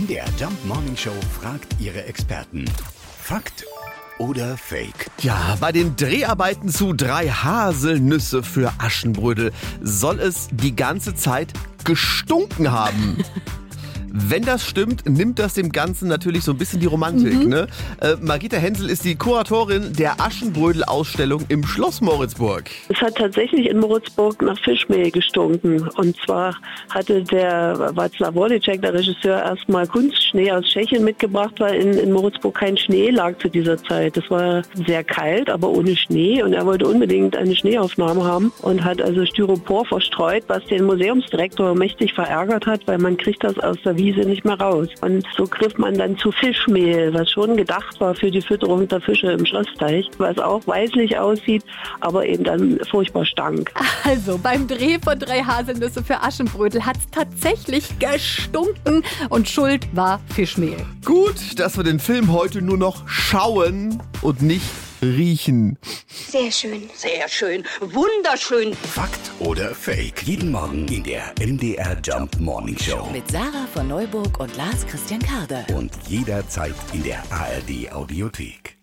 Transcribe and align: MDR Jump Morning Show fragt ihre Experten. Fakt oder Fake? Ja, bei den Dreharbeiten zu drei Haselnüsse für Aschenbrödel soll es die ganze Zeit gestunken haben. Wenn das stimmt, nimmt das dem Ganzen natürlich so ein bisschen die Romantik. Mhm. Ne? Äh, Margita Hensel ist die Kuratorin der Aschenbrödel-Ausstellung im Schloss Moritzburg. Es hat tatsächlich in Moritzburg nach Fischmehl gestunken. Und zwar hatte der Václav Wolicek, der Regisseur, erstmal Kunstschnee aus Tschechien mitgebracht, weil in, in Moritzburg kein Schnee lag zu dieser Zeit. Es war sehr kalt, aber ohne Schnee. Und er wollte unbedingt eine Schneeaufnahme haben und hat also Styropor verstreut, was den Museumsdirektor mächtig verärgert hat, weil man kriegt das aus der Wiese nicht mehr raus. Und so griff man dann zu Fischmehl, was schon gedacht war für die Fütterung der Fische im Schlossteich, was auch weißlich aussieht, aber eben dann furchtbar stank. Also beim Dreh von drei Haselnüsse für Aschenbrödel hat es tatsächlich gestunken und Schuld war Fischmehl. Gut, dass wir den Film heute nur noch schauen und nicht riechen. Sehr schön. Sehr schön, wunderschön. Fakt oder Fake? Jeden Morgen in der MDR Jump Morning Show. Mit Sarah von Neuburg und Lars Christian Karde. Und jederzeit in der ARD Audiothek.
MDR 0.00 0.24
Jump 0.38 0.64
Morning 0.64 0.96
Show 0.96 1.12
fragt 1.40 1.76
ihre 1.78 2.04
Experten. 2.04 2.64
Fakt 3.20 3.66
oder 4.18 4.56
Fake? 4.56 5.10
Ja, 5.20 5.58
bei 5.60 5.72
den 5.72 5.94
Dreharbeiten 5.96 6.70
zu 6.70 6.94
drei 6.94 7.28
Haselnüsse 7.28 8.42
für 8.42 8.72
Aschenbrödel 8.78 9.52
soll 9.82 10.18
es 10.20 10.48
die 10.52 10.74
ganze 10.74 11.14
Zeit 11.14 11.52
gestunken 11.84 12.70
haben. 12.72 13.18
Wenn 14.12 14.42
das 14.42 14.66
stimmt, 14.66 15.08
nimmt 15.08 15.38
das 15.38 15.54
dem 15.54 15.70
Ganzen 15.70 16.08
natürlich 16.08 16.44
so 16.44 16.52
ein 16.52 16.58
bisschen 16.58 16.80
die 16.80 16.86
Romantik. 16.86 17.44
Mhm. 17.44 17.48
Ne? 17.48 17.66
Äh, 18.00 18.16
Margita 18.20 18.56
Hensel 18.56 18.90
ist 18.90 19.04
die 19.04 19.14
Kuratorin 19.14 19.92
der 19.92 20.20
Aschenbrödel-Ausstellung 20.20 21.44
im 21.48 21.64
Schloss 21.64 22.00
Moritzburg. 22.00 22.70
Es 22.88 23.00
hat 23.00 23.16
tatsächlich 23.16 23.68
in 23.68 23.78
Moritzburg 23.78 24.42
nach 24.42 24.58
Fischmehl 24.58 25.10
gestunken. 25.10 25.88
Und 25.96 26.16
zwar 26.24 26.56
hatte 26.88 27.22
der 27.22 27.76
Václav 27.94 28.34
Wolicek, 28.34 28.82
der 28.82 28.94
Regisseur, 28.94 29.42
erstmal 29.42 29.86
Kunstschnee 29.86 30.50
aus 30.50 30.64
Tschechien 30.64 31.04
mitgebracht, 31.04 31.54
weil 31.58 31.74
in, 31.80 31.92
in 31.92 32.12
Moritzburg 32.12 32.54
kein 32.54 32.76
Schnee 32.76 33.10
lag 33.10 33.38
zu 33.38 33.48
dieser 33.48 33.76
Zeit. 33.84 34.16
Es 34.16 34.28
war 34.28 34.62
sehr 34.86 35.04
kalt, 35.04 35.48
aber 35.50 35.68
ohne 35.68 35.94
Schnee. 35.96 36.42
Und 36.42 36.52
er 36.52 36.66
wollte 36.66 36.88
unbedingt 36.88 37.36
eine 37.36 37.54
Schneeaufnahme 37.54 38.24
haben 38.24 38.52
und 38.62 38.84
hat 38.84 39.00
also 39.00 39.24
Styropor 39.24 39.84
verstreut, 39.84 40.44
was 40.48 40.64
den 40.66 40.84
Museumsdirektor 40.84 41.74
mächtig 41.74 42.12
verärgert 42.14 42.66
hat, 42.66 42.86
weil 42.86 42.98
man 42.98 43.16
kriegt 43.16 43.44
das 43.44 43.58
aus 43.58 43.76
der 43.84 43.96
Wiese 44.00 44.20
nicht 44.20 44.44
mehr 44.44 44.58
raus. 44.58 44.88
Und 45.02 45.26
so 45.36 45.44
griff 45.44 45.76
man 45.76 45.94
dann 45.98 46.16
zu 46.16 46.32
Fischmehl, 46.32 47.12
was 47.12 47.30
schon 47.30 47.56
gedacht 47.56 48.00
war 48.00 48.14
für 48.14 48.30
die 48.30 48.40
Fütterung 48.40 48.88
der 48.88 49.00
Fische 49.00 49.32
im 49.32 49.44
Schlossteich, 49.44 50.08
was 50.16 50.38
auch 50.38 50.66
weißlich 50.66 51.18
aussieht, 51.18 51.62
aber 52.00 52.24
eben 52.26 52.44
dann 52.44 52.80
furchtbar 52.90 53.24
stank. 53.26 53.70
Also 54.04 54.38
beim 54.38 54.66
Dreh 54.66 54.98
von 55.02 55.18
drei 55.18 55.42
Haselnüsse 55.42 56.02
für 56.02 56.22
Aschenbrödel 56.22 56.84
hat 56.86 56.96
es 56.96 57.10
tatsächlich 57.10 57.98
gestunken 57.98 59.02
und 59.28 59.48
Schuld 59.48 59.86
war 59.94 60.20
Fischmehl. 60.34 60.78
Gut, 61.04 61.58
dass 61.58 61.76
wir 61.76 61.84
den 61.84 61.98
Film 61.98 62.32
heute 62.32 62.62
nur 62.62 62.78
noch 62.78 63.06
schauen 63.06 64.02
und 64.22 64.40
nicht 64.42 64.64
riechen. 65.02 65.78
Sehr 66.30 66.52
schön. 66.52 66.88
Sehr 66.94 67.28
schön, 67.28 67.64
wunderschön. 67.80 68.72
Fakt 68.72 69.32
oder 69.40 69.74
Fake? 69.74 70.22
Jeden 70.22 70.52
Morgen 70.52 70.86
in 70.86 71.02
der 71.02 71.34
MDR 71.40 71.96
Jump 72.04 72.38
Morning 72.38 72.78
Show. 72.78 73.08
Mit 73.12 73.28
Sarah 73.28 73.66
von 73.74 73.88
Neuburg 73.88 74.38
und 74.38 74.56
Lars 74.56 74.86
Christian 74.86 75.20
Karde. 75.20 75.64
Und 75.74 75.90
jederzeit 76.06 76.76
in 76.92 77.02
der 77.02 77.20
ARD 77.32 77.90
Audiothek. 77.92 78.79